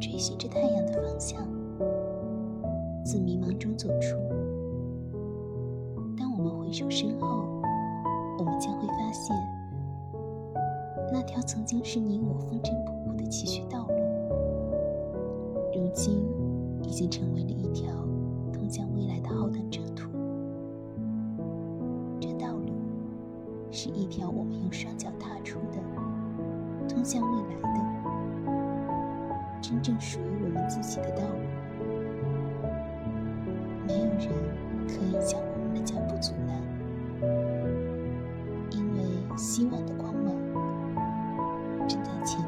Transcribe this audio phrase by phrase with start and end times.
[0.00, 1.40] 追寻着太阳的方向，
[3.04, 4.16] 自迷茫中走出。
[6.16, 7.44] 当我们回首身后，
[8.38, 9.36] 我们将会发现，
[11.12, 13.94] 那条曾经是你我风尘仆仆的崎岖道路，
[15.74, 16.24] 如今
[16.82, 17.90] 已经成为了一条
[18.52, 20.10] 通向未来的浩荡征途。
[22.20, 22.72] 这道路
[23.70, 25.78] 是一条我们用双脚踏出的，
[26.88, 27.85] 通向未来的，
[29.60, 31.56] 真正属于我们自己的道路。
[33.86, 34.28] 没有人
[34.88, 36.60] 可以将我们的脚步阻拦
[38.72, 40.34] 因为希望的光芒
[41.88, 42.44] 正在前